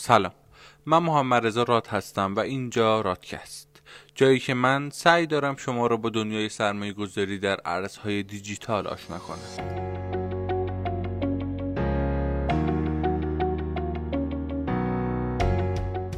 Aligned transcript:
سلام. 0.00 0.32
من 0.86 0.98
محمد 0.98 1.46
رضا 1.46 1.62
راد 1.62 1.86
هستم 1.86 2.34
و 2.34 2.40
اینجا 2.40 3.00
رادکست. 3.00 3.82
جایی 4.14 4.38
که 4.38 4.54
من 4.54 4.90
سعی 4.90 5.26
دارم 5.26 5.56
شما 5.56 5.86
را 5.86 5.96
با 5.96 6.10
دنیای 6.10 6.48
سرمایه 6.48 6.92
گذاری 6.92 7.38
در 7.38 7.60
ارزهای 7.64 8.22
دیجیتال 8.22 8.86
آشنا 8.86 9.18
کنم. 9.18 9.38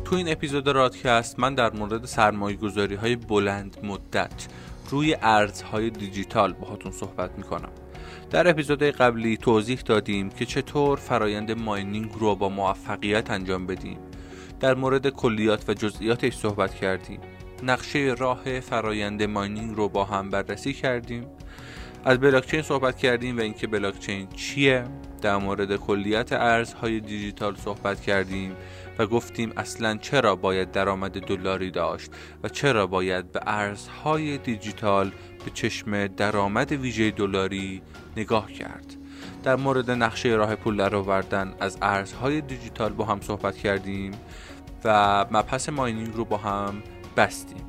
تو 0.05 0.17
این 0.17 0.33
اپیزود 0.33 0.69
رادکست 0.69 1.39
من 1.39 1.55
در 1.55 1.73
مورد 1.73 2.05
سرمایه 2.05 2.57
گذاری 2.57 2.95
های 2.95 3.17
بلند 3.17 3.77
مدت 3.83 4.49
روی 4.91 5.17
ارزهای 5.23 5.91
دیجیتال 5.91 6.53
باهاتون 6.53 6.93
صحبت 6.93 7.31
می‌کنم. 7.39 7.82
در 8.31 8.49
اپیزود 8.49 8.83
قبلی 8.83 9.37
توضیح 9.37 9.81
دادیم 9.81 10.31
که 10.31 10.45
چطور 10.45 10.99
فرایند 10.99 11.51
ماینینگ 11.51 12.11
رو 12.19 12.35
با 12.35 12.49
موفقیت 12.49 13.31
انجام 13.31 13.67
بدیم. 13.67 13.99
در 14.61 14.75
مورد 14.75 15.09
کلیات 15.09 15.69
و 15.69 15.75
جزئیاتش 15.75 16.37
صحبت 16.37 16.75
کردیم. 16.75 17.21
نقشه 17.63 18.15
راه 18.19 18.61
فرایند 18.61 19.23
ماینینگ 19.23 19.77
رو 19.77 19.89
با 19.89 20.05
هم 20.05 20.31
بررسی 20.31 20.73
کردیم. 20.73 21.27
از 22.05 22.19
بلاکچین 22.19 22.63
صحبت 22.63 22.97
کردیم 22.97 23.39
و 23.39 23.41
اینکه 23.41 23.67
بلاکچین 23.67 24.29
چیه. 24.29 24.85
در 25.23 25.37
مورد 25.37 25.77
کلیت 25.77 26.33
ارزهای 26.33 27.01
دیجیتال 27.01 27.57
صحبت 27.57 28.01
کردیم. 28.01 28.57
و 28.99 29.07
گفتیم 29.07 29.53
اصلا 29.57 29.97
چرا 29.97 30.37
باید 30.37 30.71
درآمد 30.71 31.21
دلاری 31.21 31.71
داشت 31.71 32.11
و 32.43 32.49
چرا 32.49 32.87
باید 32.87 33.33
به 33.33 33.41
ارزهای 33.47 34.39
دیجیتال 34.39 35.13
به 35.45 35.51
چشم 35.51 36.07
درآمد 36.07 36.73
ویژه 36.73 37.11
دلاری 37.11 37.83
نگاه 38.17 38.53
کرد. 38.53 38.97
در 39.43 39.57
مورد 39.57 39.91
نقشه 39.91 40.29
راه 40.29 40.55
پول 40.55 40.77
درآوردن 40.77 41.55
از 41.61 41.79
ارزهای 41.83 42.41
دیجیتال 42.41 42.93
با 42.93 43.05
هم 43.05 43.21
صحبت 43.21 43.57
کردیم 43.57 44.13
و 44.85 45.27
مبحث 45.31 45.69
ماینینگ 45.69 46.15
رو 46.15 46.25
با 46.25 46.37
هم 46.37 46.83
بستیم. 47.17 47.65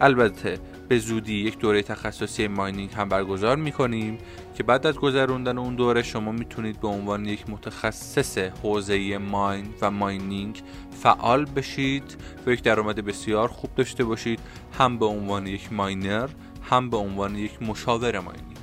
البته 0.00 0.58
به 0.88 0.98
زودی 0.98 1.34
یک 1.34 1.58
دوره 1.58 1.82
تخصصی 1.82 2.48
ماینینگ 2.48 2.90
هم 2.92 3.08
برگزار 3.08 3.56
می‌کنیم 3.56 4.18
که 4.54 4.62
بعد 4.62 4.86
از 4.86 4.98
گذروندن 4.98 5.58
اون 5.58 5.74
دوره 5.74 6.02
شما 6.02 6.32
می‌تونید 6.32 6.80
به 6.80 6.88
عنوان 6.88 7.24
یک 7.24 7.50
متخصص 7.50 8.38
حوزه 8.38 9.18
ماین 9.18 9.66
و 9.80 9.90
ماینینگ 9.90 10.62
فعال 11.02 11.44
بشید 11.44 12.16
و 12.46 12.50
یک 12.50 12.62
درآمد 12.62 13.04
بسیار 13.04 13.48
خوب 13.48 13.74
داشته 13.74 14.04
باشید 14.04 14.40
هم 14.78 14.98
به 14.98 15.06
عنوان 15.06 15.46
یک 15.46 15.72
ماینر 15.72 16.28
هم 16.62 16.90
به 16.90 16.96
عنوان 16.96 17.36
یک 17.36 17.62
مشاور 17.62 18.20
ماینینگ. 18.20 18.56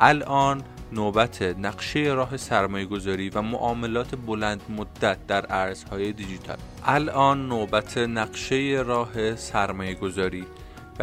الان 0.00 0.62
نوبت 0.92 1.42
نقشه 1.42 2.00
راه 2.00 2.36
سرمایه 2.36 2.86
گذاری 2.86 3.30
و 3.30 3.42
معاملات 3.42 4.14
بلند 4.26 4.60
مدت 4.68 5.26
در 5.26 5.46
ارزهای 5.50 6.12
دیجیتال. 6.12 6.56
الان 6.84 7.48
نوبت 7.48 7.98
نقشه 7.98 8.82
راه 8.86 9.36
سرمایه 9.36 9.94
گذاری 9.94 10.44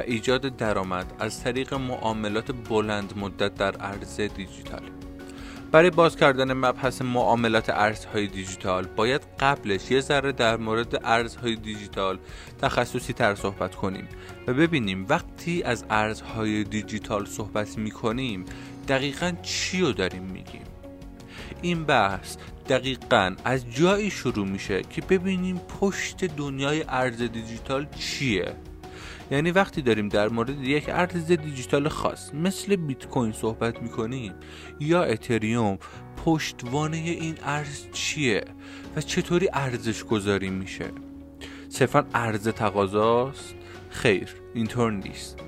ایجاد 0.07 0.57
درآمد 0.57 1.13
از 1.19 1.43
طریق 1.43 1.73
معاملات 1.73 2.51
بلند 2.69 3.13
مدت 3.17 3.55
در 3.55 3.75
ارز 3.79 4.21
دیجیتال. 4.21 4.81
برای 5.71 5.89
باز 5.89 6.15
کردن 6.15 6.53
مبحث 6.53 7.01
معاملات 7.01 7.69
ارزهای 7.69 8.27
دیجیتال 8.27 8.85
باید 8.95 9.21
قبلش 9.39 9.91
یه 9.91 9.99
ذره 10.01 10.31
در 10.31 10.57
مورد 10.57 11.05
ارزهای 11.05 11.55
دیجیتال 11.55 12.17
تخصصی 12.61 13.13
تر 13.13 13.35
صحبت 13.35 13.75
کنیم 13.75 14.07
و 14.47 14.53
ببینیم 14.53 15.05
وقتی 15.09 15.63
از 15.63 15.85
ارزهای 15.89 16.63
دیجیتال 16.63 17.25
صحبت 17.25 17.77
می 17.77 17.91
کنیم 17.91 18.45
دقیقا 18.87 19.33
چی 19.43 19.81
رو 19.81 19.91
داریم 19.91 20.23
میگیم. 20.23 20.63
این 21.61 21.83
بحث 21.85 22.37
دقیقا 22.69 23.35
از 23.45 23.69
جایی 23.71 24.11
شروع 24.11 24.47
میشه 24.47 24.81
که 24.81 25.01
ببینیم 25.01 25.57
پشت 25.79 26.25
دنیای 26.25 26.85
ارز 26.87 27.21
دیجیتال 27.21 27.87
چیه. 27.99 28.55
یعنی 29.31 29.51
وقتی 29.51 29.81
داریم 29.81 30.09
در 30.09 30.29
مورد 30.29 30.63
یک 30.63 30.89
ارز 30.89 31.25
دیجیتال 31.25 31.87
خاص 31.89 32.33
مثل 32.33 32.75
بیت 32.75 33.07
کوین 33.07 33.31
صحبت 33.31 33.81
می‌کنیم 33.81 34.33
یا 34.79 35.03
اتریوم 35.03 35.77
پشتوانه 36.25 36.97
این 36.97 37.35
ارز 37.43 37.85
چیه 37.91 38.45
و 38.95 39.01
چطوری 39.01 39.49
ارزش 39.53 40.03
گذاری 40.03 40.49
میشه؟ 40.49 40.91
صرفا 41.69 42.05
ارز 42.13 42.47
تقاضاست؟ 42.47 43.55
خیر 43.89 44.29
اینطور 44.53 44.91
نیست. 44.91 45.39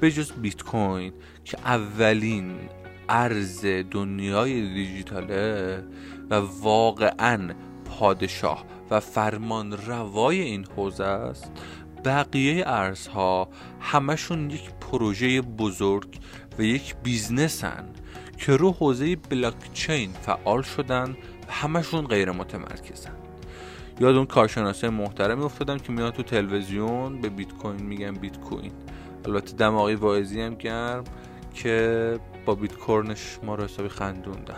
به 0.00 0.10
جز 0.10 0.32
بیت 0.32 0.62
کوین 0.62 1.12
که 1.44 1.58
اولین 1.58 2.54
ارز 3.08 3.64
دنیای 3.90 4.74
دیجیتاله 4.74 5.84
و 6.30 6.34
واقعا 6.34 7.54
پادشاه 7.84 8.64
و 8.90 9.00
فرمان 9.00 9.72
روای 9.72 10.40
این 10.40 10.66
حوزه 10.76 11.04
است 11.04 11.52
بقیه 12.04 12.64
ارزها 12.66 13.48
همشون 13.80 14.50
یک 14.50 14.70
پروژه 14.80 15.40
بزرگ 15.40 16.18
و 16.58 16.62
یک 16.62 16.94
بیزنسن 17.02 17.84
که 18.38 18.56
رو 18.56 18.72
حوزه 18.72 19.16
بلاکچین 19.16 20.12
فعال 20.12 20.62
شدن 20.62 21.16
و 21.48 21.52
همشون 21.52 22.06
غیر 22.06 22.30
متمرکزن. 22.30 23.12
یاد 24.00 24.16
اون 24.16 24.26
کارشناسه 24.26 24.90
محترمی 24.90 25.42
افتادم 25.42 25.78
که 25.78 25.92
میان 25.92 26.10
تو 26.10 26.22
تلویزیون 26.22 27.20
به 27.20 27.28
بیت 27.28 27.52
کوین 27.52 27.82
میگن 27.82 28.12
بیت 28.12 28.40
کوین 28.40 28.72
البته 29.24 29.56
دماغی 29.56 29.94
واعظی 29.94 30.40
هم 30.40 30.54
گرم 30.54 31.04
که 31.54 32.18
با 32.46 32.54
بیت 32.54 32.72
کورنش 32.72 33.38
ما 33.42 33.54
رو 33.54 33.64
حسابی 33.64 33.88
خندوندن. 33.88 34.56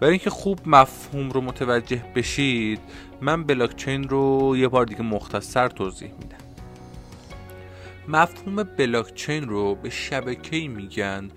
برای 0.00 0.12
اینکه 0.12 0.30
خوب 0.30 0.60
مفهوم 0.66 1.30
رو 1.30 1.40
متوجه 1.40 2.04
بشید 2.14 2.80
من 3.20 3.44
بلاکچین 3.44 4.08
رو 4.08 4.56
یه 4.56 4.68
بار 4.68 4.86
دیگه 4.86 5.02
مختصر 5.02 5.68
توضیح 5.68 6.12
میدم. 6.12 6.36
مفهوم 8.08 8.62
بلاکچین 8.62 9.48
رو 9.48 9.74
به 9.74 9.90
شبکه‌ای 9.90 10.68
میگن 10.68 11.30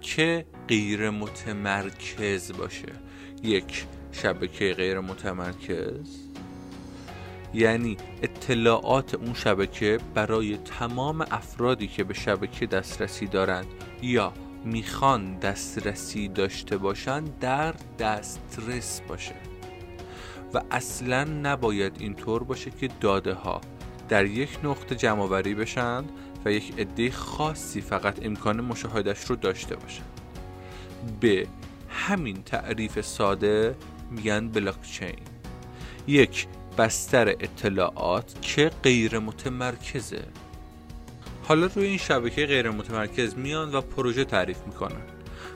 که 0.00 0.46
غیر 0.68 1.10
متمرکز 1.10 2.52
باشه. 2.52 2.92
یک 3.42 3.86
شبکه 4.12 4.72
غیر 4.72 5.00
متمرکز 5.00 6.32
یعنی 7.54 7.96
اطلاعات 8.22 9.14
اون 9.14 9.34
شبکه 9.34 9.98
برای 10.14 10.56
تمام 10.56 11.20
افرادی 11.20 11.86
که 11.86 12.04
به 12.04 12.14
شبکه 12.14 12.66
دسترسی 12.66 13.26
دارند 13.26 13.66
یا 14.02 14.32
می‌خوان 14.64 15.38
دسترسی 15.38 16.28
داشته 16.28 16.76
باشن 16.76 17.24
در 17.24 17.74
دسترس 17.98 19.00
باشه. 19.08 19.34
و 20.54 20.62
اصلا 20.70 21.24
نباید 21.24 21.96
اینطور 21.98 22.44
باشه 22.44 22.70
که 22.70 22.88
داده 23.00 23.34
ها 23.34 23.60
در 24.08 24.26
یک 24.26 24.58
نقطه 24.64 24.94
جمع 24.94 25.20
آوری 25.22 25.54
بشن 25.54 26.04
و 26.44 26.52
یک 26.52 26.78
عده 26.78 27.10
خاصی 27.10 27.80
فقط 27.80 28.26
امکان 28.26 28.60
مشاهدش 28.60 29.24
رو 29.24 29.36
داشته 29.36 29.76
باشن. 29.76 30.04
به 31.20 31.46
همین 31.88 32.42
تعریف 32.42 33.00
ساده 33.00 33.74
میگن 34.10 34.48
بلاکچین 34.48 35.16
یک 36.06 36.46
بستر 36.78 37.28
اطلاعات 37.28 38.42
که 38.42 38.70
غیر 38.82 39.18
متمرکزه 39.18 40.22
حالا 41.42 41.70
روی 41.74 41.86
این 41.86 41.98
شبکه 41.98 42.46
غیر 42.46 42.70
متمرکز 42.70 43.36
میان 43.36 43.74
و 43.74 43.80
پروژه 43.80 44.24
تعریف 44.24 44.58
می‌کنن. 44.66 45.02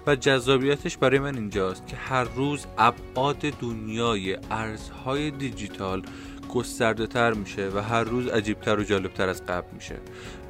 و 0.07 0.17
جذابیتش 0.17 0.97
برای 0.97 1.19
من 1.19 1.35
اینجاست 1.35 1.87
که 1.87 1.97
هر 1.97 2.25
روز 2.25 2.67
ابعاد 2.79 3.39
دنیای 3.39 4.39
ارزهای 4.51 5.31
دیجیتال 5.31 6.03
گسترده 6.55 7.07
تر 7.07 7.33
میشه 7.33 7.69
و 7.69 7.79
هر 7.79 8.05
روز 8.05 8.27
عجیبتر 8.27 8.81
و 8.81 8.83
جالبتر 8.83 9.29
از 9.29 9.47
قبل 9.47 9.75
میشه. 9.75 9.97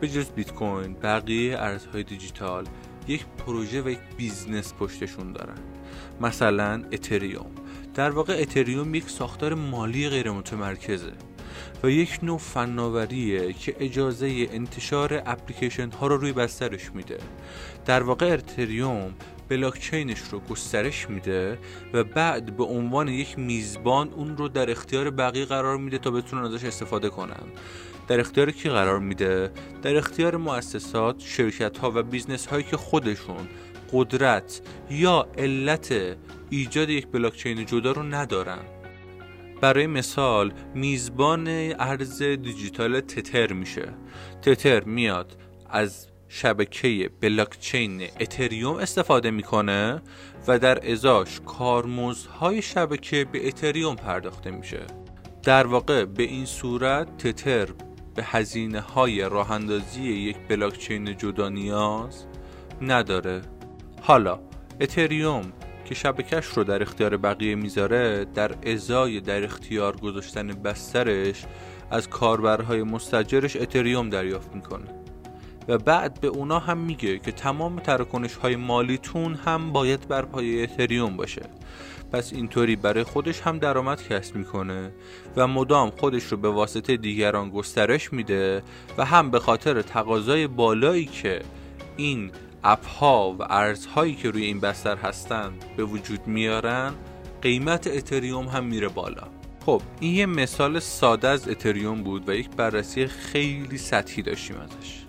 به 0.01 0.09
جز 0.09 0.31
بیت 0.31 0.53
کوین 0.55 0.95
بقیه 0.95 1.59
ارزهای 1.59 2.03
دیجیتال 2.03 2.65
یک 3.09 3.27
پروژه 3.27 3.83
و 3.83 3.89
یک 3.89 3.99
business 4.17 4.75
پشتشون 4.75 5.33
دارن. 5.33 5.59
مثلا 6.21 6.85
اتریوم. 6.93 7.51
در 7.95 8.11
واقع 8.11 8.37
اتریوم 8.41 8.95
یک 8.95 9.11
ساختار 9.11 9.55
مالی 9.55 10.09
غیر 10.09 10.31
متمرکزه 10.31 11.13
و 11.83 11.91
یک 11.91 12.19
نوع 12.23 12.39
فناوریه 12.39 13.53
که 13.53 13.77
اجازه 13.81 14.49
انتشار 14.53 15.23
اپلیکیشن 15.27 15.91
ها 15.91 16.07
رو 16.07 16.17
روی 16.17 16.33
بسترش 16.33 16.91
میده. 16.95 17.19
در 17.87 18.03
واقع 18.03 18.33
اتریوم 18.33 19.15
بلاکچینش 19.49 20.21
رو 20.31 20.41
گسترش 20.41 21.11
میده 21.11 21.59
و 21.93 22.05
بعد 22.05 22.57
به 22.57 22.65
عنوان 22.65 23.09
یک 23.09 23.39
میزبان 23.39 24.09
اون 24.09 24.37
رو 24.37 24.49
در 24.49 24.71
اختیار 24.71 25.11
بقیه 25.11 25.45
قرار 25.45 25.77
میده 25.77 25.99
تا 25.99 26.11
بتونن 26.11 26.45
ازش 26.45 26.65
استفاده 26.65 27.09
کنن. 27.09 27.47
در 28.09 28.21
اختیار 28.21 28.51
کی 28.51 28.69
قرار 28.69 28.99
میده؟ 28.99 29.51
در 29.83 29.97
اختیار 29.97 30.37
مؤسسات 30.37 31.21
شرکت 31.21 31.79
ها 31.79 31.93
و 31.95 32.03
business 32.03 32.47
هایی 32.47 32.65
که 32.65 32.77
خودشون 32.77 33.49
قدرت 33.93 34.61
یا 34.91 35.27
علت 35.39 36.17
ایجاد 36.51 36.91
یک 36.91 37.07
بلاکچین 37.07 37.67
جدا 37.67 37.93
رو 37.93 38.03
ندارن. 38.03 38.59
برای 39.61 39.87
مثال 39.87 40.53
میزبان 40.75 41.49
ارز 41.79 42.23
دیجیتال 42.23 43.01
تتر 43.01 43.53
میشه. 43.53 43.89
تتر 44.43 44.85
میاد 44.85 45.37
از 45.71 46.07
شبکه 46.29 47.11
بلاکچین 47.21 48.03
اتریوم 48.21 48.77
استفاده 48.77 49.31
می‌کنه 49.31 50.03
و 50.49 50.59
در 50.59 50.93
ازاش 50.93 51.41
کارمزدهای 51.47 52.63
شبکه 52.63 53.25
به 53.33 53.49
اتریوم 53.49 53.97
پرداخته 53.97 54.51
میشه. 54.51 54.87
در 55.43 55.67
واقع 55.67 56.05
به 56.05 56.23
این 56.23 56.47
صورت 56.47 57.17
تتر 57.17 57.69
به 58.15 58.25
هزینه 58.25 58.81
های 58.81 59.21
راه 59.21 59.53
اندازی 59.53 60.03
یک 60.03 60.37
بلاکچین 60.49 61.17
جدا 61.17 61.49
نیاز 61.49 62.25
نداره. 62.83 63.43
حالا 64.03 64.41
اتریوم 64.81 65.53
که 65.89 65.95
شبکش 65.95 66.47
رو 66.47 66.65
در 66.65 66.83
اختیار 66.83 67.17
بقیه 67.17 67.55
می‌ذاره 67.55 68.25
در 68.25 68.55
ازای 68.67 69.21
در 69.21 69.45
اختیار 69.45 69.97
گذاشتن 69.97 70.47
بسترش 70.47 71.45
از 71.91 72.09
کاربرهای 72.09 72.83
مستجرش 72.83 73.57
اتریوم 73.57 74.11
دریافت 74.11 74.55
می‌کنه. 74.55 74.87
و 75.69 75.79
بعد 75.79 76.21
به 76.21 76.29
اونا 76.29 76.59
هم 76.59 76.79
میگه 76.79 77.19
که 77.19 77.33
تمام 77.33 77.79
تراکنش 77.79 78.35
های 78.35 78.57
مالیتون 78.57 79.35
هم 79.35 79.73
باید 79.73 80.09
بر 80.09 80.23
پایه 80.23 80.63
اتریوم 80.63 81.17
باشه. 81.17 81.43
پس 82.13 82.33
اینطوری 82.33 82.77
برای 82.77 83.05
خودش 83.05 83.41
هم 83.41 83.59
درآمد 83.59 84.09
کسب 84.09 84.37
می‌کنه 84.37 84.93
و 85.37 85.47
مدام 85.47 85.91
خودش 85.91 86.25
رو 86.25 86.37
به 86.37 86.49
واسطه 86.49 86.97
دیگران 86.97 87.51
گسترش 87.51 88.13
میده 88.13 88.63
و 88.99 89.05
هم 89.05 89.31
به 89.31 89.39
خاطر 89.39 89.83
تقاضای 89.83 90.47
بالایی 90.47 91.05
که 91.05 91.41
این 91.97 92.31
اپ 92.65 92.87
ها 92.87 93.37
و 93.39 93.43
ارزهایی 93.43 94.15
که 94.15 94.31
روی 94.31 94.45
این 94.45 94.61
بستر 94.61 94.97
هستن 94.97 95.53
به 95.77 95.85
وجود 95.85 96.27
میارن 96.27 96.93
قیمت 97.43 97.87
اتریوم 97.87 98.47
هم 98.47 98.65
میره 98.65 98.89
بالا. 98.89 99.23
خب 99.67 99.83
این 100.01 100.15
یه 100.15 100.27
مثال 100.27 100.79
ساده 100.79 101.29
از 101.29 101.49
اتریوم 101.49 102.03
بود 102.03 102.29
و 102.29 102.35
یک 102.35 102.51
بررسی 102.51 103.07
خیلی 103.07 103.79
سطحی 103.79 104.23
داشتیم 104.23 104.57
ازش. 104.57 105.07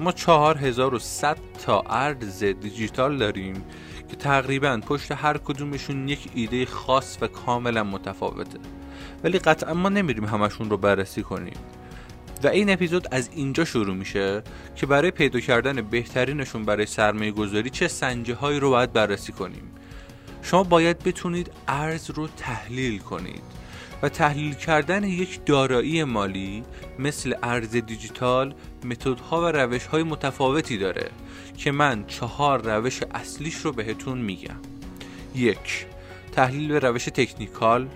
ما 0.00 0.12
4100 0.12 1.36
تا 1.66 1.80
ارز 1.80 2.44
دیجیتال 2.44 3.18
داریم 3.18 3.64
که 4.08 4.16
تقریبا 4.16 4.80
پشت 4.86 5.12
هر 5.12 5.38
کدومشون 5.38 6.08
یک 6.08 6.30
ایده 6.34 6.66
خاص 6.66 7.18
و 7.20 7.26
کاملا 7.26 7.84
متفاوته. 7.84 8.58
ولی 9.24 9.38
قطعا 9.38 9.74
ما 9.74 9.88
نمیریم 9.88 10.24
همشون 10.24 10.70
رو 10.70 10.76
بررسی 10.76 11.22
کنیم. 11.22 11.56
و 12.44 12.48
این 12.48 12.70
اپیزود 12.70 13.08
از 13.10 13.30
اینجا 13.32 13.64
شروع 13.64 13.94
میشه 13.94 14.42
که 14.76 14.86
برای 14.86 15.10
پیدا 15.10 15.40
کردن 15.40 15.82
بهترینشون 15.82 16.64
برای 16.64 16.86
سرمایه 16.86 17.30
گذاری 17.30 17.70
چه 17.70 17.88
سنجه 17.88 18.34
هایی 18.34 18.60
رو 18.60 18.70
باید 18.70 18.92
بررسی 18.92 19.32
کنیم. 19.32 19.72
شما 20.42 20.62
باید 20.62 20.98
بتونید 20.98 21.50
ارز 21.68 22.10
رو 22.10 22.28
تحلیل 22.28 22.98
کنید 22.98 23.42
و 24.02 24.08
تحلیل 24.08 24.54
کردن 24.54 25.04
یک 25.04 25.44
دارایی 25.46 26.04
مالی 26.04 26.62
مثل 26.98 27.34
ارز 27.42 27.70
دیجیتال 27.70 28.54
متدها 28.84 29.40
و 29.40 29.44
روش 29.44 29.86
های 29.86 30.02
متفاوتی 30.02 30.78
داره 30.78 31.10
که 31.56 31.72
من 31.72 32.04
چهار 32.06 32.62
روش 32.62 33.00
اصلیش 33.14 33.56
رو 33.56 33.72
بهتون 33.72 34.18
میگم. 34.18 34.60
یک 35.34 35.86
تحلیل 36.32 36.68
به 36.68 36.78
روش 36.78 37.04
technical. 37.04 37.88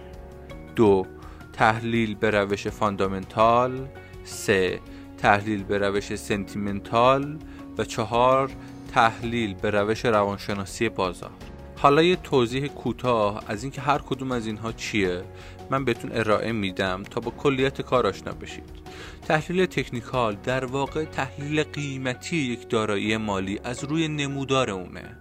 دو 0.77 1.07
تحلیل 1.53 2.15
به 2.15 2.31
روش 2.31 2.69
fundamental. 2.69 3.89
سه 4.25 4.81
تحلیل 5.19 5.63
به 5.63 5.79
روش 5.79 6.15
sentimental 6.15 7.39
و 7.79 7.85
چهار 7.85 8.51
تحلیل 8.93 9.55
به 9.55 9.71
روش 9.71 10.05
روانشناسی 10.05 10.89
بازار. 10.89 11.31
حالا 11.77 12.03
یه 12.03 12.17
توضیح 12.17 12.67
کوتاه 12.67 13.45
از 13.49 13.63
اینکه 13.63 13.81
هر 13.81 13.99
کدوم 13.99 14.33
از 14.33 14.47
اینها 14.47 14.73
چیه؟ 14.73 15.23
من 15.71 15.85
بهتون 15.85 16.13
ارائه 16.13 16.53
میدم 16.53 17.03
تا 17.03 17.21
با 17.21 17.31
کلیت 17.31 17.83
کار 17.83 18.07
آشنا 18.07 18.33
بشید. 18.33 18.81
تحلیل 19.29 19.67
تکنیکال 19.67 20.37
در 20.45 20.65
واقع 20.65 21.05
تحلیل 21.05 21.63
قیمتی 21.63 22.37
یک 22.37 22.69
دارایی 22.69 23.17
مالی 23.17 23.61
از 23.65 23.85
روی 23.85 24.09
نمودار 24.09 24.71
اونه 24.71 25.17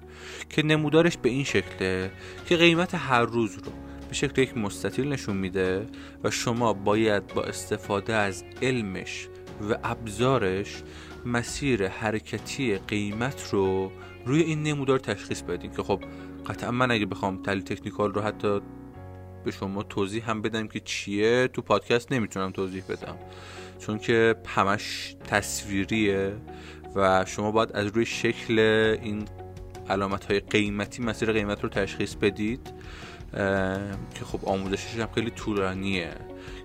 که 0.50 0.64
نمودارش 0.64 1.18
به 1.18 1.30
این 1.30 1.44
شکله 1.44 2.12
که 2.46 2.58
قیمت 2.58 2.96
هر 2.96 3.22
روز 3.22 3.56
رو 3.56 3.72
به 4.10 4.16
شکل 4.16 4.42
یک 4.42 4.58
مستطیل 4.58 5.08
نشون 5.08 5.38
میده 5.38 5.88
و 6.24 6.32
شما 6.32 6.74
باید 6.74 7.28
با 7.28 7.44
استفاده 7.44 8.14
از 8.14 8.44
علمش 8.62 9.28
و 9.70 9.78
ابزارش 9.84 10.84
مسیر 11.26 11.88
حرکتی 11.88 12.78
قیمت 12.78 13.50
رو 13.52 13.92
روی 14.26 14.42
این 14.42 14.64
نمودار 14.64 15.00
تشخیص 15.00 15.42
بدین 15.42 15.72
که 15.72 15.84
خب 15.84 16.04
قطعا 16.48 16.72
من 16.72 16.92
اگه 16.92 17.06
بخوام 17.06 17.44
تحلیل 17.44 17.64
تکنیکال 17.64 18.14
رو 18.14 18.22
حتی 18.22 18.62
به 19.46 19.52
شما 19.52 19.84
توضیح 19.84 20.30
هم 20.30 20.42
بدم 20.42 20.68
که 20.68 20.80
چیه 20.80 21.48
تو 21.48 21.62
پادکست 21.62 22.12
نمی‌تونم 22.12 22.52
توضیح 22.52 22.84
بدم. 22.90 23.16
چون 23.80 24.00
که 24.00 24.36
همش 24.46 25.16
تصویریه 25.24 26.34
و 26.96 27.26
شما 27.26 27.52
باید 27.52 27.72
از 27.72 27.86
روی 27.86 28.06
شکل 28.06 28.60
این 29.02 29.26
علامت 29.90 30.26
های 30.26 30.40
قیمتی 30.40 31.04
مسیر 31.04 31.32
قیمت 31.32 31.64
رو 31.64 31.70
تشخیص 31.70 32.16
بدید. 32.16 32.74
که 34.14 34.26
خب 34.26 34.40
آموزشش 34.46 35.00
هم 35.00 35.10
خیلی 35.16 35.30
طولانیه. 35.30 36.12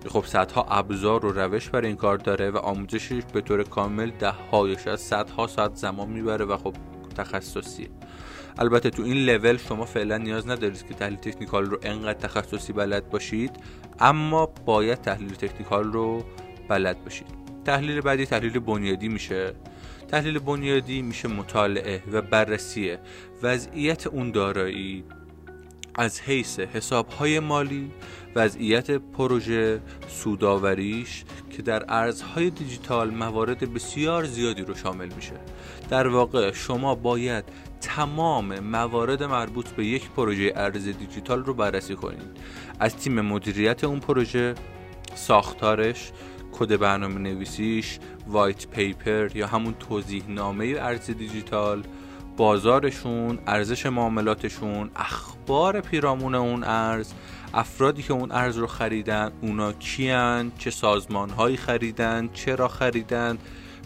که 0.03 0.09
خب 0.09 0.25
صدها 0.25 0.63
ابزار 0.63 1.25
و 1.25 1.31
روش 1.31 1.69
برای 1.69 1.87
این 1.87 1.95
کار 1.95 2.17
داره 2.17 2.49
و 2.49 2.57
آموزشش 2.57 3.21
به 3.33 3.41
طور 3.41 3.63
کامل 3.63 4.09
ده 4.09 4.31
هایش 4.31 4.87
از 4.87 5.01
صدها 5.01 5.47
ساعت 5.47 5.75
زمان 5.75 6.09
می‌بره 6.09 6.45
و 6.45 6.57
خب 6.57 6.75
تخصصیه. 7.17 7.89
البته 8.57 8.89
تو 8.89 9.03
این 9.03 9.25
لول 9.25 9.57
شما 9.57 9.85
فعلا 9.85 10.17
نیاز 10.17 10.47
ندارید 10.47 10.87
که 10.87 10.93
تحلیل 10.93 11.17
تکنیکال 11.17 11.65
رو 11.65 11.77
انقدر 11.83 12.19
تخصصی 12.19 12.73
بلد 12.73 13.09
باشید 13.09 13.51
اما 13.99 14.45
باید 14.45 15.01
تحلیل 15.01 15.33
تکنیکال 15.33 15.83
رو 15.83 16.23
بلد 16.69 17.03
باشید. 17.03 17.27
تحلیل 17.65 18.01
بعدی 18.01 18.25
تحلیل 18.25 18.59
بنیادی 18.59 19.07
میشه. 19.07 19.53
تحلیل 20.07 20.39
بنیادی 20.39 21.01
میشه 21.01 21.27
مطالعه 21.27 22.03
و 22.11 22.21
بررسی 22.21 22.97
وضعیت 23.43 24.07
اون 24.07 24.31
دارایی 24.31 25.03
از 25.97 26.21
حیث 26.21 26.59
حسابهای 26.59 27.39
مالی 27.39 27.91
وضعیت 28.35 28.91
پروژه 28.91 29.81
سوداوریش 30.07 31.23
که 31.49 31.61
در 31.61 31.85
ارزهای 31.89 32.49
دیجیتال 32.49 33.09
موارد 33.09 33.73
بسیار 33.73 34.25
زیادی 34.25 34.61
رو 34.61 34.75
شامل 34.75 35.13
میشه. 35.15 35.33
در 35.89 36.07
واقع 36.07 36.51
شما 36.51 36.95
باید 36.95 37.43
تمام 37.81 38.59
موارد 38.59 39.23
مربوط 39.23 39.69
به 39.69 39.85
یک 39.85 40.09
پروژه 40.09 40.53
ارز 40.55 40.87
دیجیتال 40.87 41.43
رو 41.43 41.53
بررسی 41.53 41.95
کنید. 41.95 42.37
از 42.79 42.97
تیم 42.97 43.21
مدیریت 43.21 43.83
اون 43.83 43.99
پروژه 43.99 44.55
ساختارش 45.15 46.11
کد 46.51 46.77
برنامه 46.79 47.19
نویسیش 47.19 47.99
white 48.27 48.67
paper 48.67 49.35
یا 49.35 49.47
همون 49.47 49.73
توضیح 49.73 50.23
نامه 50.27 50.75
ارز 50.79 51.05
دیجیتال 51.05 51.83
بازارشون 52.37 53.39
ارزش 53.47 53.85
معاملاتشون 53.85 54.89
اخبار 54.95 55.81
پیرامون 55.81 56.35
اون 56.35 56.63
ارز 56.63 57.11
افرادی 57.53 58.03
که 58.03 58.13
اون 58.13 58.31
ارز 58.31 58.57
رو 58.57 58.67
خریدن 58.67 59.31
اونا 59.41 59.73
کیان 59.73 60.51
چه 60.57 60.71
سازمانهایی 60.71 61.57
خریدن 61.57 62.29
چرا 62.33 62.67
خریدن 62.67 63.37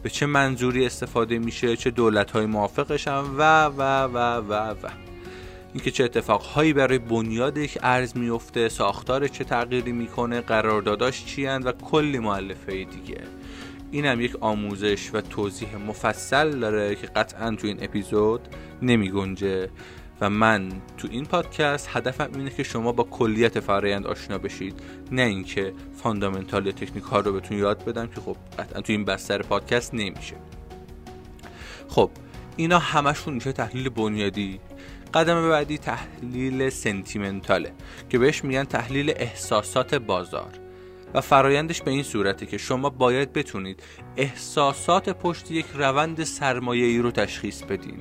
به 0.03 0.09
چه 0.09 0.25
منظوری 0.25 0.85
استفاده 0.85 1.39
میشه 1.39 1.77
چه 1.77 1.91
دولت 1.91 2.31
های 2.31 2.45
موافقشن 2.45 3.23
و 3.37 3.65
و 3.65 4.03
و 4.03 4.17
و 4.17 4.53
و. 4.53 4.89
اینکه 5.73 5.91
چه 5.91 6.03
اتفاقهایی 6.03 6.73
برای 6.73 6.97
بنیاد 6.97 7.57
یک 7.57 7.77
ارز 7.83 8.17
میفته 8.17 8.69
ساختار 8.69 9.27
چه 9.27 9.43
تغییری 9.43 9.91
می‌کنه 9.91 10.41
قرارداداش 10.41 11.25
چی 11.25 11.45
و 11.45 11.71
کلی 11.71 12.19
معلفه 12.19 12.71
دیگه. 12.71 13.38
این 13.91 14.05
هم 14.05 14.21
یک 14.21 14.35
آموزش 14.41 15.09
و 15.13 15.21
توضیح 15.21 15.75
مفصل 15.75 16.59
داره 16.59 16.95
که 16.95 17.07
قطعا 17.07 17.55
تو 17.55 17.67
این 17.67 17.83
اپیزود 17.83 18.41
نمی 18.81 19.11
گنجه 19.11 19.69
و 20.21 20.29
من 20.29 20.69
تو 20.97 21.07
این 21.11 21.25
پادکست 21.25 21.89
هدفم 21.91 22.29
اینه 22.35 22.49
که 22.49 22.63
شما 22.63 22.91
با 22.91 23.03
کلیت 23.03 23.59
فرایند 23.59 24.07
آشنا 24.07 24.37
بشید. 24.37 24.79
نه 25.11 25.21
اینکه 25.21 25.73
fundamental 26.03 26.65
یا 26.65 26.71
تکنیک 26.71 27.03
ها 27.03 27.19
رو 27.19 27.33
بهتون 27.33 27.57
یاد 27.57 27.85
بدم 27.85 28.07
که 28.07 28.21
خب 28.21 28.35
قطعا 28.59 28.81
تو 28.81 28.93
این 28.93 29.05
بستر 29.05 29.41
پادکست 29.41 29.93
نمیشه. 29.93 30.35
خب 31.87 32.11
اینا 32.57 32.79
همشون 32.79 33.33
میشه 33.33 33.51
تحلیل 33.51 33.89
بنیادی. 33.89 34.59
قدم 35.13 35.49
بعدی 35.49 35.77
تحلیل 35.77 36.69
sentimental 36.69 37.63
ه 37.63 37.71
که 38.09 38.19
بهش 38.19 38.43
میگن 38.43 38.63
تحلیل 38.63 39.13
احساسات 39.15 39.95
بازار. 39.95 40.68
و 41.13 41.21
فرایندش 41.21 41.81
به 41.81 41.91
این 41.91 42.03
صورته 42.03 42.45
که 42.45 42.57
شما 42.57 42.89
باید 42.89 43.33
بتونید 43.33 43.83
احساسات 44.17 45.09
پشت 45.09 45.51
یک 45.51 45.65
روند 45.75 46.23
سرمایه 46.23 46.85
ای 46.85 46.97
رو 46.97 47.11
تشخیص 47.11 47.63
بدین. 47.63 47.99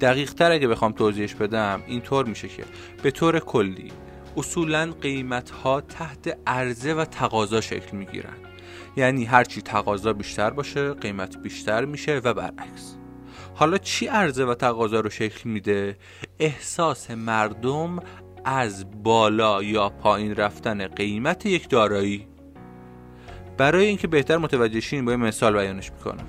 دقیق 0.00 0.32
تر 0.32 0.52
اگه 0.52 0.68
بخوام 0.68 0.92
توضیحش 0.92 1.34
بدم 1.34 1.82
اینطور 1.86 2.26
میشه 2.26 2.48
که 2.48 2.64
به 3.02 3.10
طور 3.10 3.38
کلی 3.38 3.92
اصولا 4.36 4.94
قیمت 5.00 5.50
ها 5.50 5.80
تحت 5.80 6.38
عرضه 6.46 6.94
و 6.94 7.04
تقاضا 7.04 7.60
شکل 7.60 7.96
می‌گیرن. 7.96 8.36
یعنی 8.96 9.24
هرچی 9.24 9.62
تقاضا 9.62 10.12
بیشتر 10.12 10.50
باشه 10.50 10.92
قیمت 10.92 11.36
بیشتر 11.36 11.84
میشه 11.84 12.20
و 12.24 12.34
برعکس. 12.34 12.94
حالا 13.54 13.78
چی 13.78 14.06
عرضه 14.06 14.44
و 14.44 14.54
تقاضا 14.54 15.00
رو 15.00 15.10
شکل 15.10 15.50
میده؟ 15.50 15.96
احساس 16.38 17.10
مردم 17.10 17.98
از 18.44 19.02
بالا 19.02 19.62
یا 19.62 19.88
پایین 19.88 20.34
رفتن 20.34 20.88
قیمت 20.88 21.46
یک 21.46 21.68
دارایی. 21.68 22.26
برای 23.56 23.86
اینکه 23.86 24.06
بهتر 24.06 24.36
متوجه 24.36 24.80
شین 24.80 25.04
با 25.04 25.16
مثال 25.16 25.58
بیانش 25.58 25.92
می‌کنم. 25.92 26.26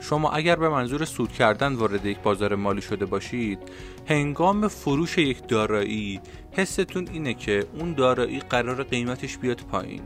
شما 0.00 0.30
اگر 0.30 0.56
به 0.56 0.68
منظور 0.68 1.04
سود 1.04 1.32
کردن 1.32 1.74
وارد 1.74 2.06
یک 2.06 2.18
بازار 2.18 2.54
مالی 2.54 2.82
شده 2.82 3.06
باشید 3.06 3.58
هنگام 4.06 4.68
فروش 4.68 5.18
یک 5.18 5.48
دارایی 5.48 6.20
حستون 6.52 7.08
اینه 7.12 7.34
که 7.34 7.66
اون 7.78 7.92
دارایی 7.94 8.40
قرار 8.40 8.82
قیمتش 8.82 9.38
بیاد 9.38 9.60
پایین 9.60 10.02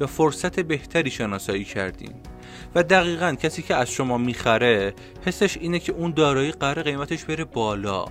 یا 0.00 0.06
فرصت 0.06 0.60
بهتری 0.60 1.10
شناسایی 1.10 1.64
کردین. 1.64 2.14
و 2.74 2.82
دقیقا 2.82 3.34
کسی 3.42 3.62
که 3.62 3.74
از 3.74 3.90
شما 3.90 4.18
می‌خره 4.18 4.94
حسش 5.26 5.56
اینه 5.56 5.78
که 5.78 5.92
اون 5.92 6.10
دارایی 6.10 6.52
قرار 6.52 6.82
قیمتش 6.82 7.24
بره 7.24 7.44
بالا. 7.44 8.04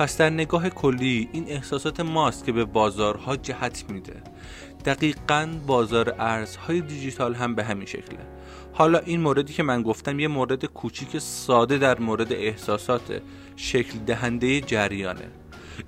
پس 0.00 0.16
در 0.16 0.30
نگاه 0.30 0.70
کلی 0.70 1.28
این 1.32 1.44
احساسات 1.48 2.00
ماست 2.00 2.44
که 2.44 2.52
به 2.52 2.64
بازارها 2.64 3.36
جهت 3.36 3.84
میده. 3.88 4.22
دقیقا 4.84 5.48
بازار 5.66 6.14
ارزهای 6.18 6.80
دیجیتال 6.80 7.34
هم 7.34 7.54
به 7.54 7.64
همین 7.64 7.86
شکله. 7.86 8.18
حالا 8.72 8.98
این 8.98 9.20
موردی 9.20 9.52
که 9.52 9.62
من 9.62 9.82
گفتم 9.82 10.20
یه 10.20 10.28
مورد 10.28 10.64
کوچیک 10.64 11.18
ساده 11.18 11.78
در 11.78 11.98
مورد 11.98 12.32
احساسات 12.32 13.22
شکل 13.56 13.98
دهنده 13.98 14.60
جریانه. 14.60 15.28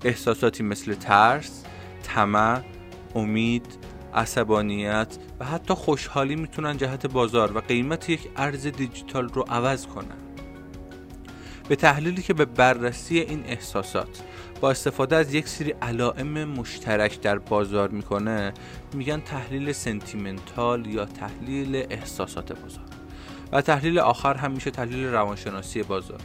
احساساتی 0.05 0.63
مثل 0.63 0.95
ترس، 0.95 1.65
طمع، 2.03 2.61
امید، 3.15 3.67
عصبانیت 4.15 5.17
و 5.41 5.45
حتی 5.45 5.75
خوشحالی 5.75 6.37
می‌تونن 6.37 6.77
جهت 6.77 7.07
بازار 7.07 7.57
و 7.57 7.61
قیمت 7.61 8.11
یک 8.11 8.29
ارز 8.37 8.67
دیجیتال 8.67 9.29
رو 9.29 9.43
عوض 9.49 9.87
کنن. 9.87 10.22
به 11.73 11.77
تحلیلی 11.77 12.23
که 12.23 12.35
به 12.35 12.45
بررسی 12.45 13.19
این 13.19 13.45
احساسات 13.47 14.23
با 14.61 14.71
استفاده 14.71 15.17
از 15.17 15.35
یک 15.35 15.49
سری 15.49 15.75
علائم 15.83 16.45
مشترک 16.45 17.21
در 17.21 17.39
بازار 17.39 17.89
می‌کنه 17.89 18.53
میگن 18.95 19.21
تحلیل 19.21 19.73
سنتیمنتال 19.73 20.87
یا 20.87 21.05
تحلیل 21.05 21.87
احساسات 21.91 22.53
بازار. 22.53 22.85
و 23.53 23.63
تحلیل 23.63 23.99
آخر 23.99 24.35
هم 24.35 24.51
میشه 24.51 24.71
تحلیل 24.71 25.07
روانشناسی 25.07 25.83
بازار. 25.83 26.21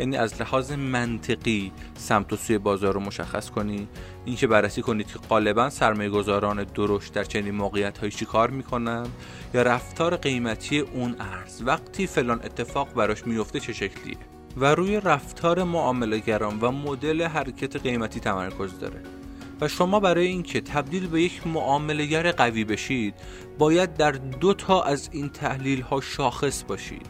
یعنی 0.00 0.16
از 0.16 0.40
لحاظ 0.40 0.72
منطقی 0.72 1.72
سمت 1.94 2.32
و 2.32 2.36
سوی 2.36 2.58
بازار 2.58 2.94
رو 2.94 3.00
مشخص 3.00 3.50
کنی. 3.50 3.88
اینکه 4.24 4.46
بررسی 4.46 4.82
کنید 4.82 5.06
که 5.06 5.18
غالبا 5.18 5.70
سرمایه 5.70 6.10
گذاران 6.10 6.64
درشت 6.64 7.12
در 7.12 7.24
چنین 7.24 7.54
موقعیت 7.54 7.98
هایی 7.98 8.12
چی 8.12 8.24
کار 8.24 8.50
می‌کنن 8.50 9.06
یا 9.54 9.62
رفتار 9.62 10.16
قیمتی 10.16 10.78
اون 10.78 11.16
ارز. 11.20 11.62
وقتی 11.62 12.06
فلان 12.06 12.40
اتفاق 12.44 12.94
براش 12.94 13.26
میفته 13.26 13.60
چه 13.60 13.72
شکلیه؟ 13.72 14.16
و 14.56 14.74
روی 14.74 15.00
رفتار 15.00 15.64
معاملهگران 15.64 16.60
و 16.60 16.70
مدل 16.70 17.22
حرکت 17.22 17.76
قیمتی 17.76 18.20
تمرکز 18.20 18.78
داره. 18.78 19.02
و 19.60 19.68
شما 19.68 20.00
برای 20.00 20.26
اینکه 20.26 20.60
تبدیل 20.60 21.06
به 21.06 21.22
یک 21.22 21.46
معاملهگر 21.46 22.32
قوی 22.32 22.64
بشید 22.64 23.14
باید 23.58 23.94
در 23.94 24.12
دو 24.12 24.54
تا 24.54 24.82
از 24.82 25.08
این 25.12 25.28
تحلیل 25.28 25.80
ها 25.80 26.00
شاخص 26.00 26.64
باشید 26.68 27.06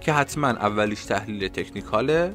که 0.00 0.12
حتما 0.12 0.48
اولیش 0.48 1.04
تحلیل 1.04 1.48
تکنیکاله 1.48 2.34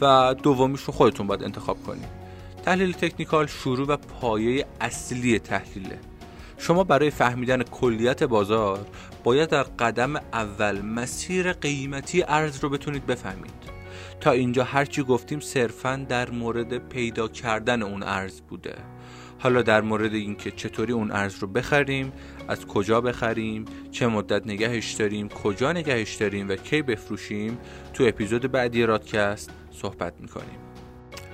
و 0.00 0.34
دومیش 0.42 0.80
رو 0.80 0.92
خودتون 0.92 1.26
باید 1.26 1.42
انتخاب 1.42 1.82
کنید. 1.82 2.08
تحلیل 2.64 2.92
تکنیکال 2.92 3.46
شروع 3.46 3.86
و 3.86 3.96
پایه 3.96 4.66
اصلی 4.80 5.38
تحلیله. 5.38 5.98
شما 6.58 6.84
برای 6.84 7.10
فهمیدن 7.10 7.62
کلیت 7.62 8.22
بازار 8.22 8.86
باید 9.24 9.48
در 9.48 9.62
قدم 9.62 10.16
اول 10.16 10.80
مسیر 10.80 11.52
قیمتی 11.52 12.22
ارز 12.22 12.60
رو 12.60 12.68
بتونید 12.68 13.06
بفهمید. 13.06 13.72
تا 14.20 14.30
اینجا 14.30 14.64
هرچی 14.64 15.02
گفتیم 15.02 15.40
صرفا 15.40 16.06
در 16.08 16.30
مورد 16.30 16.88
پیدا 16.88 17.28
کردن 17.28 17.82
اون 17.82 18.02
ارز 18.02 18.40
بوده. 18.40 18.74
حالا 19.38 19.62
در 19.62 19.80
مورد 19.80 20.14
اینکه 20.14 20.50
چطوری 20.50 20.92
اون 20.92 21.10
ارز 21.10 21.38
رو 21.38 21.48
بخریم 21.48 22.12
از 22.48 22.66
کجا 22.66 23.00
بخریم 23.00 23.64
چه 23.90 24.06
مدت 24.06 24.46
نگهش 24.46 24.92
داریم 24.92 25.28
کجا 25.28 25.72
نگهش 25.72 26.14
داریم 26.14 26.48
و 26.48 26.56
کی 26.56 26.82
بفروشیم 26.82 27.58
تو 27.94 28.04
اپیزود 28.04 28.52
بعدی 28.52 28.82
رادکست 28.82 29.50
صحبت 29.70 30.14
می‌کنیم. 30.20 30.58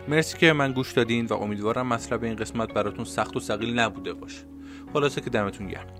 مرسی 0.09 0.38
که 0.38 0.52
من 0.52 0.73
گوش 0.73 0.92
دادین 0.92 1.26
و 1.26 1.35
امیدوارم 1.35 1.87
مطلب 1.87 2.25
این 2.25 2.37
قسمت 2.37 2.73
براتون 2.73 3.04
سخت 3.04 3.37
و 3.37 3.40
سقیل 3.40 3.78
نبوده 3.78 4.12
باشه. 4.12 4.45
خلاصه 4.92 5.21
که 5.21 5.30
دمتون 5.30 5.66
گرم. 5.66 5.95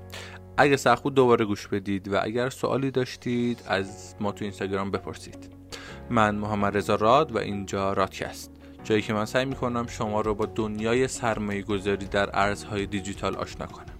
اگه 0.61 0.77
سخت 0.77 1.03
بود 1.03 1.15
دوباره 1.15 1.45
گوش 1.45 1.69
بدید 1.69 2.13
و 2.13 2.19
اگر 2.23 2.51
سوالی 2.51 2.91
داشتید 2.91 3.63
از 3.67 4.15
ما 4.21 4.33
تو 4.33 4.45
اینستاگرام 4.45 4.91
بپرسید. 4.91 5.51
من 6.11 6.35
محمد 6.35 6.77
رضا 6.77 6.95
راد 6.95 7.33
و 7.33 7.39
اینجا 7.39 7.93
رادکست. 7.93 8.51
جایی 8.85 9.03
که 9.03 9.13
من 9.13 9.25
سعی 9.25 9.45
می‌کنم 9.45 9.87
شما 9.87 10.21
رو 10.21 10.35
با 10.35 10.47
دنیای 10.47 11.09
سرمایه 11.09 11.63
گذاری 11.63 12.07
در 12.07 12.31
ارزهای 12.33 12.87
دیجیتال 12.87 13.37
آشنا 13.37 13.67
کنم. 13.67 13.98